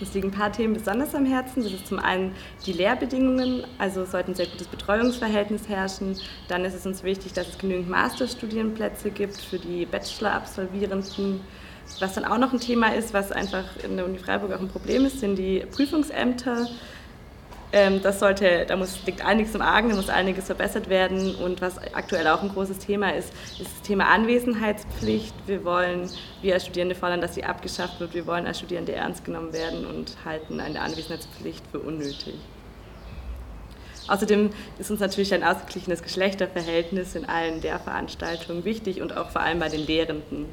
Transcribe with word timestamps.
Uns 0.00 0.14
liegen 0.14 0.28
ein 0.28 0.32
paar 0.32 0.52
Themen 0.52 0.74
besonders 0.74 1.14
am 1.14 1.26
Herzen. 1.26 1.62
Das 1.62 1.72
ist 1.72 1.86
zum 1.86 1.98
einen 1.98 2.34
die 2.66 2.72
Lehrbedingungen, 2.72 3.64
also 3.78 4.04
sollte 4.04 4.30
ein 4.30 4.34
sehr 4.34 4.46
gutes 4.46 4.68
Betreuungsverhältnis 4.68 5.68
herrschen. 5.68 6.16
Dann 6.46 6.64
ist 6.64 6.74
es 6.74 6.86
uns 6.86 7.02
wichtig, 7.02 7.32
dass 7.32 7.48
es 7.48 7.58
genügend 7.58 7.88
Masterstudienplätze 7.88 9.10
gibt 9.10 9.36
für 9.36 9.58
die 9.58 9.86
Bachelor-Absolvierenden. 9.86 11.40
Was 12.00 12.14
dann 12.14 12.24
auch 12.24 12.38
noch 12.38 12.52
ein 12.52 12.60
Thema 12.60 12.94
ist, 12.94 13.14
was 13.14 13.32
einfach 13.32 13.64
in 13.82 13.96
der 13.96 14.04
Uni 14.04 14.18
Freiburg 14.18 14.52
auch 14.52 14.60
ein 14.60 14.68
Problem 14.68 15.06
ist, 15.06 15.20
sind 15.20 15.36
die 15.36 15.64
Prüfungsämter. 15.70 16.68
Ähm, 17.70 18.00
das 18.02 18.18
sollte, 18.18 18.64
da 18.66 18.76
muss, 18.76 19.04
liegt 19.04 19.22
einiges 19.22 19.54
im 19.54 19.60
Argen, 19.60 19.90
da 19.90 19.96
muss 19.96 20.08
einiges 20.08 20.46
verbessert 20.46 20.88
werden. 20.88 21.34
Und 21.34 21.60
was 21.60 21.78
aktuell 21.92 22.26
auch 22.28 22.42
ein 22.42 22.48
großes 22.48 22.78
Thema 22.78 23.14
ist, 23.14 23.32
ist 23.60 23.70
das 23.70 23.82
Thema 23.82 24.06
Anwesenheitspflicht. 24.08 25.34
Wir 25.46 25.64
wollen, 25.64 26.08
wir 26.40 26.54
als 26.54 26.64
Studierende 26.64 26.94
fordern, 26.94 27.20
dass 27.20 27.34
sie 27.34 27.44
abgeschafft 27.44 28.00
wird. 28.00 28.14
Wir 28.14 28.26
wollen 28.26 28.46
als 28.46 28.58
Studierende 28.58 28.92
ernst 28.94 29.24
genommen 29.24 29.52
werden 29.52 29.84
und 29.84 30.16
halten 30.24 30.60
eine 30.60 30.80
Anwesenheitspflicht 30.80 31.64
für 31.70 31.80
unnötig. 31.80 32.34
Außerdem 34.06 34.48
ist 34.78 34.90
uns 34.90 35.00
natürlich 35.00 35.34
ein 35.34 35.44
ausgeglichenes 35.44 36.02
Geschlechterverhältnis 36.02 37.14
in 37.14 37.26
allen 37.26 37.60
der 37.60 37.78
Veranstaltungen 37.78 38.64
wichtig 38.64 39.02
und 39.02 39.14
auch 39.14 39.28
vor 39.28 39.42
allem 39.42 39.58
bei 39.58 39.68
den 39.68 39.86
Lehrenden. 39.86 40.46